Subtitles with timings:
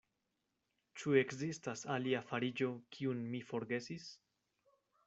[1.01, 4.11] Ĉu ekzistas alia fariĝo, kiun mi forgesis?